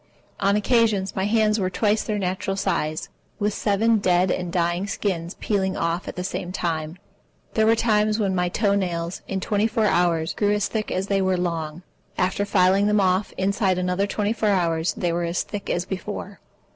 On 0.39 0.55
occasion 0.55 1.05
my 1.13 1.25
hands 1.25 1.59
were 1.59 1.69
twice 1.69 2.01
their 2.01 2.17
natural 2.17 2.55
size, 2.55 3.09
with 3.37 3.53
seven 3.53 3.99
dead 3.99 4.31
and 4.31 4.51
dying 4.51 4.87
skins 4.87 5.35
peeling 5.39 5.77
off 5.77 6.07
at 6.07 6.15
the 6.15 6.23
same 6.23 6.51
time. 6.51 6.97
There 7.53 7.67
were 7.67 7.75
times 7.75 8.17
when 8.17 8.33
my 8.33 8.49
toe 8.49 8.73
nails, 8.73 9.21
in 9.27 9.39
twenty 9.41 9.67
four 9.67 9.85
hours, 9.85 10.33
grew 10.33 10.53
as 10.53 10.67
thick 10.67 10.89
as 10.89 11.05
they 11.05 11.21
were 11.21 11.37
long. 11.37 11.83
After 12.17 12.45
filing 12.45 12.87
them 12.87 12.99
off, 12.99 13.31
inside 13.37 13.77
another 13.77 14.07
twenty 14.07 14.33
four 14.33 14.49
hours 14.49 14.95
they 14.95 15.13
were 15.13 15.23
as 15.25 15.43
thick 15.43 15.69
as 15.69 15.85
before. 15.85 16.39